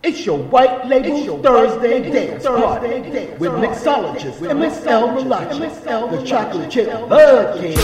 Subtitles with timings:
[0.00, 3.00] It's your white label your Thursday dance party
[3.38, 7.76] with mixologist MSL Malachi, the chocolate chip bud cake,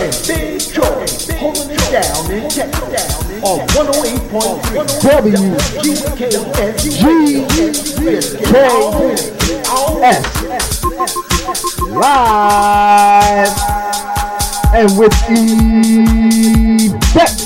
[0.00, 1.06] and Big Troy
[1.38, 5.02] holding it down in Texas on 108.3
[6.02, 6.82] WGKS
[11.92, 13.54] live
[14.74, 15.14] and with
[17.14, 17.38] Effect.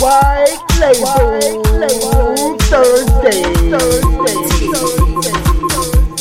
[0.00, 3.42] White Label, Thursday.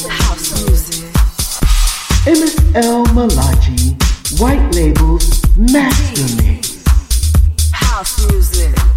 [0.10, 1.06] House music.
[2.26, 3.96] MSL Malachi,
[4.42, 6.84] White Label's Master Mix.
[7.72, 8.97] House music.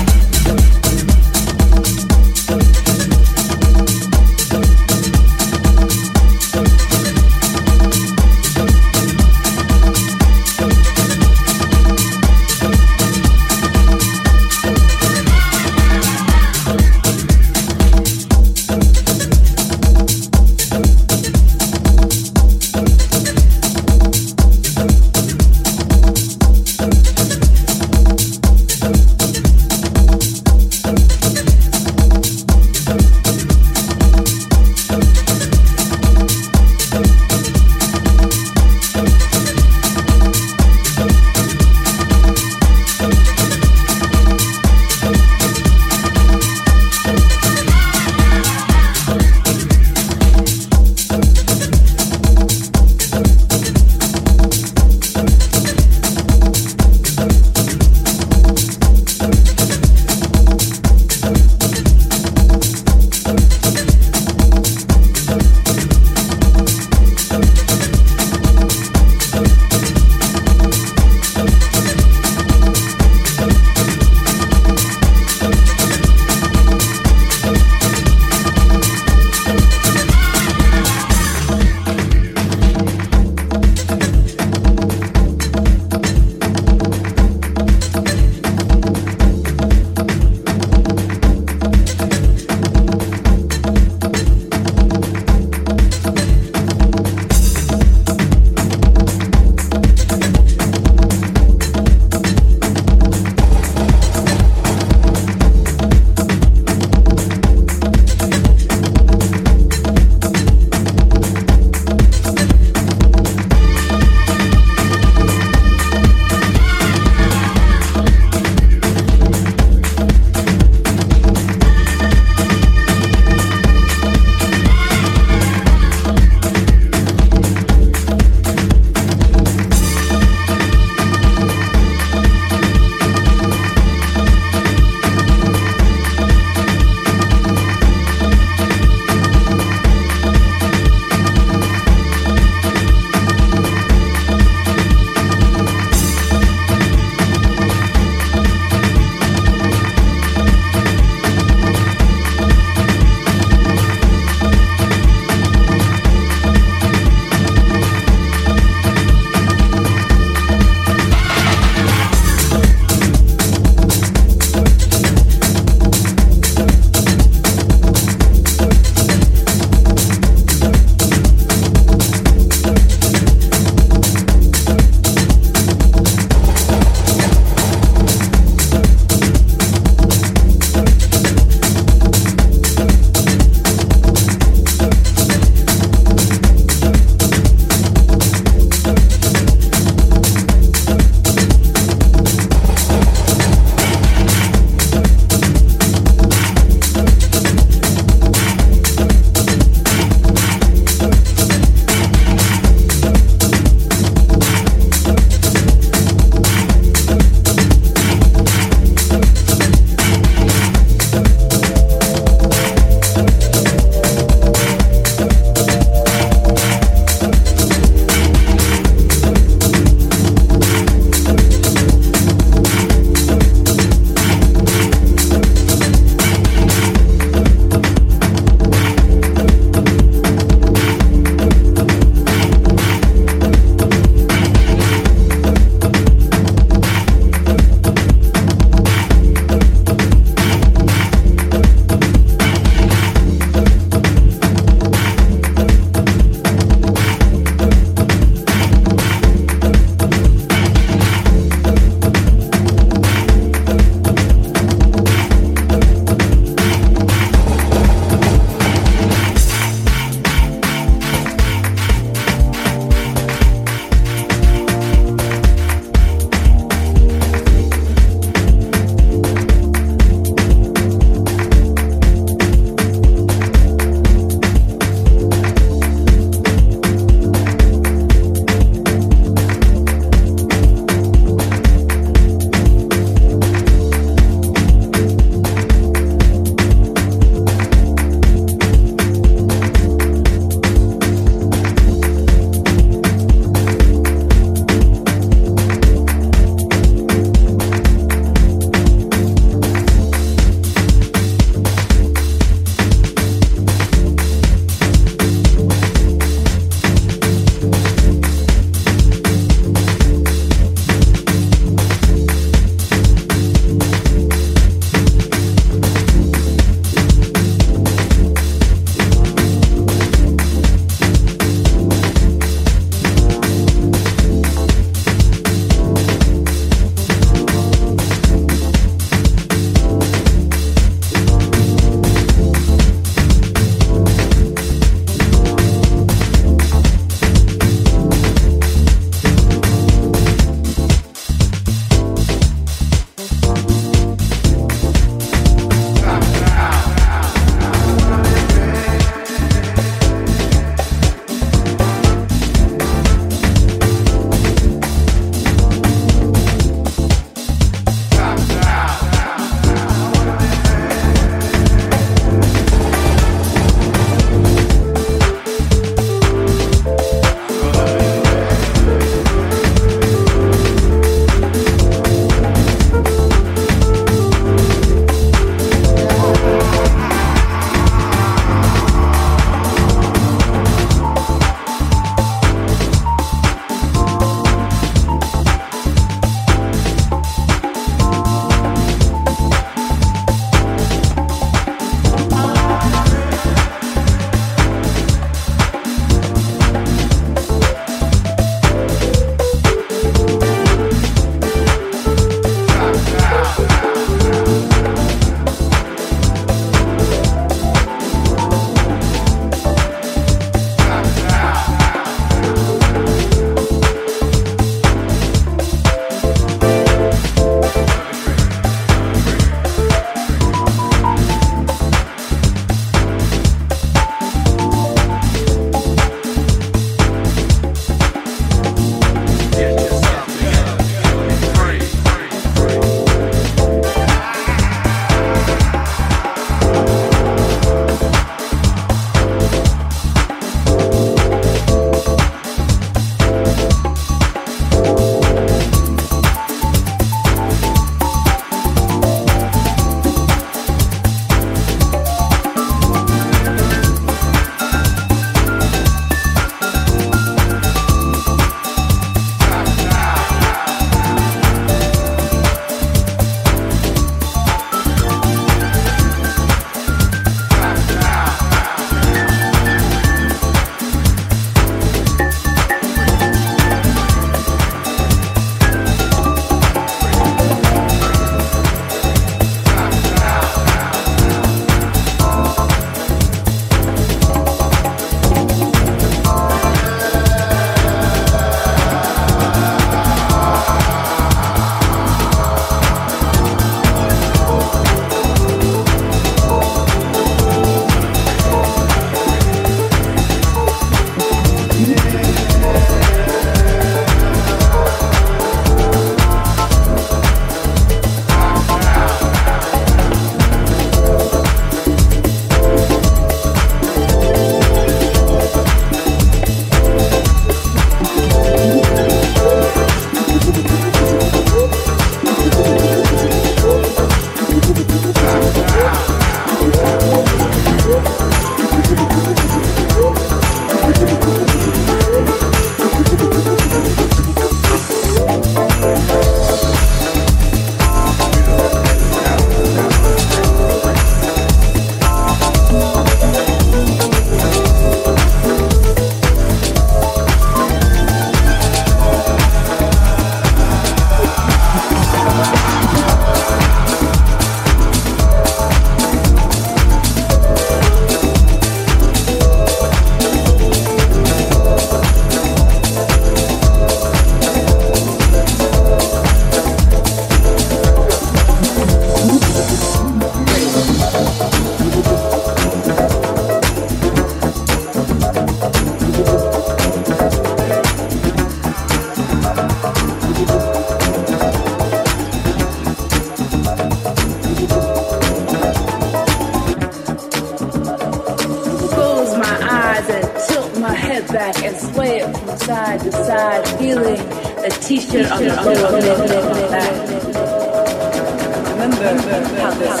[598.82, 600.00] Remember how this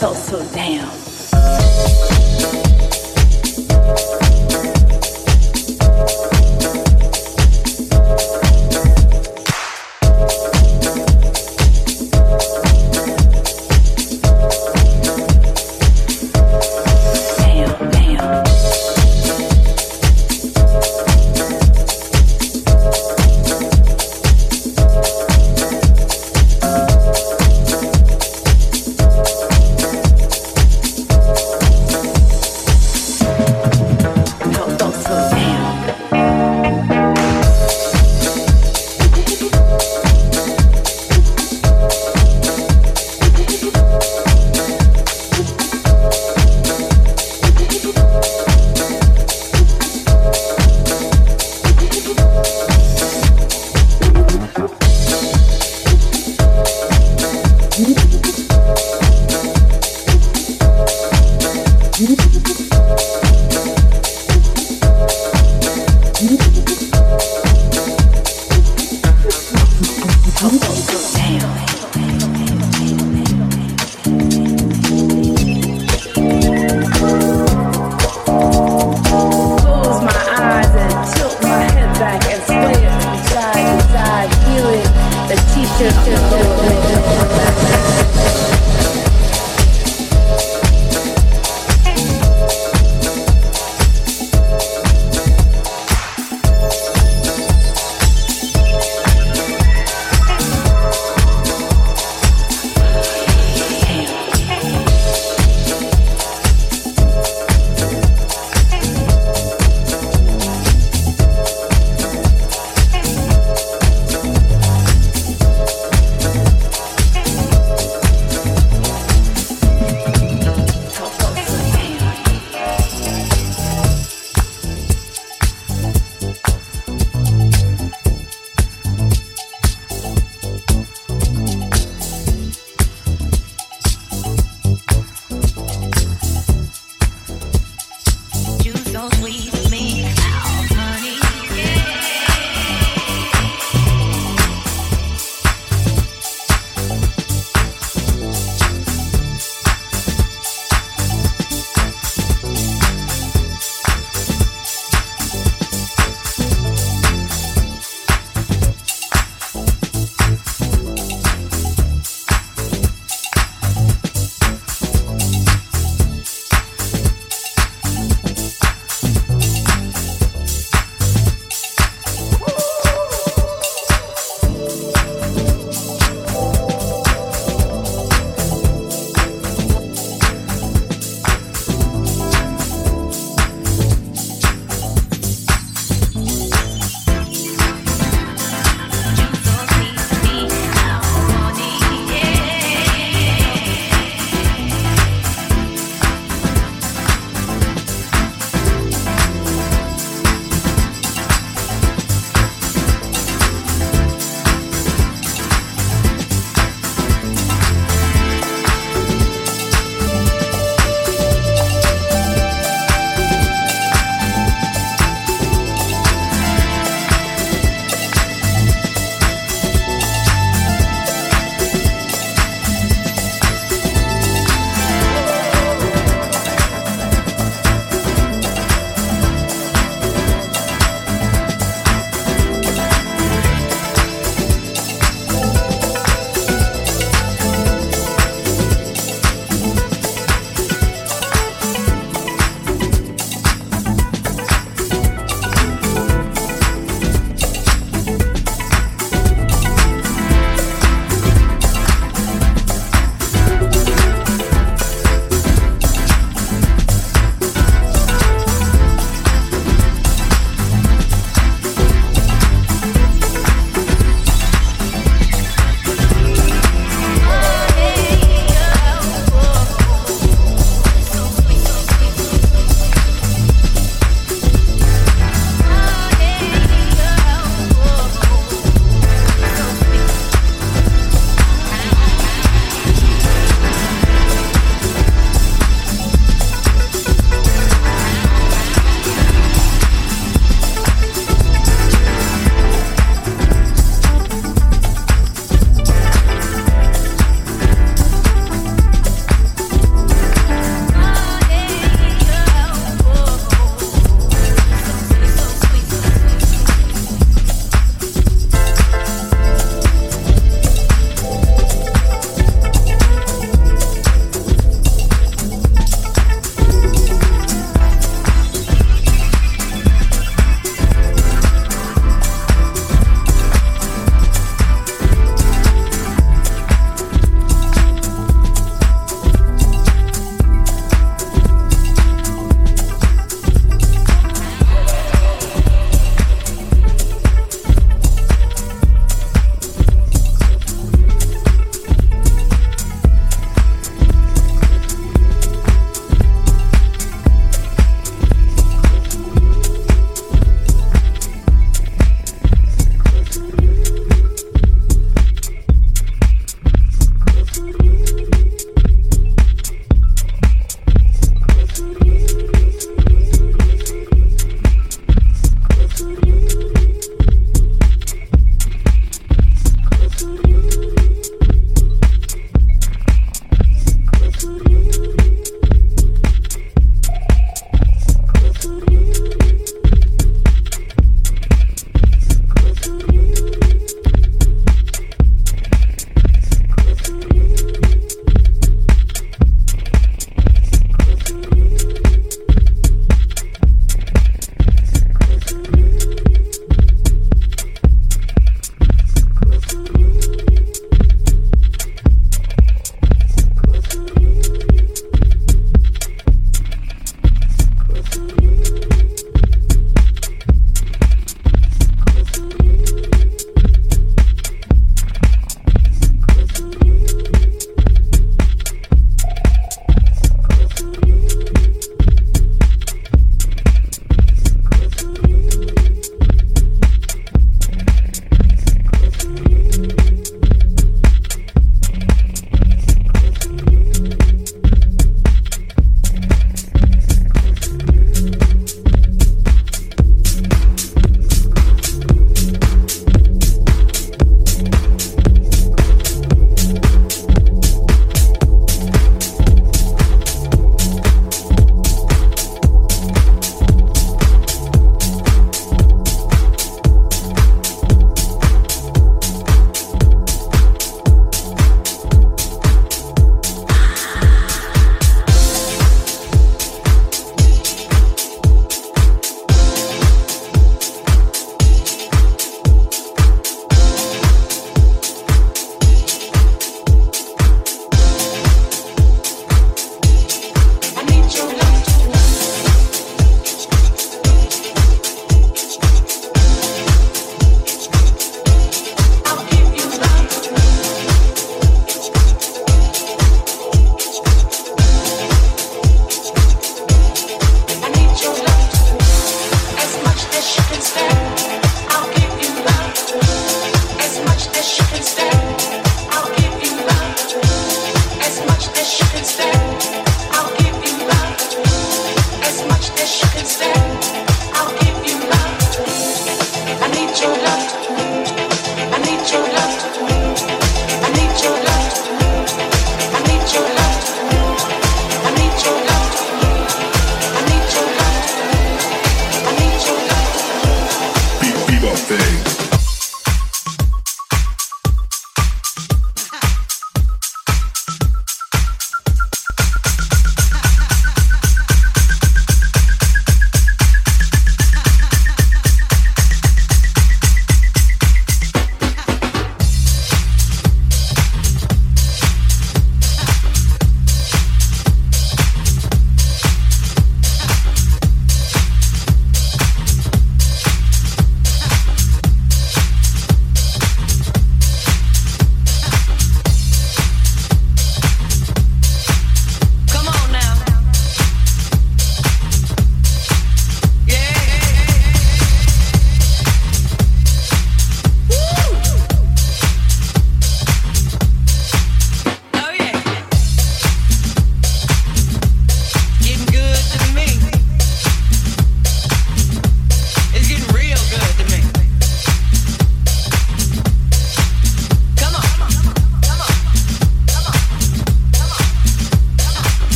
[0.00, 0.44] felt, so.
[0.52, 0.88] Damn,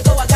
[0.00, 0.29] I go, I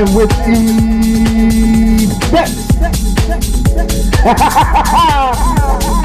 [0.00, 2.70] and with the best.